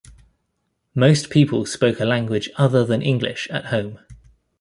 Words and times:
Most 0.95 1.29
people 1.29 1.63
spoke 1.67 1.99
a 1.99 2.05
language 2.05 2.49
other 2.55 2.83
than 2.83 3.03
English 3.03 3.47
at 3.51 3.65
home. 3.65 3.99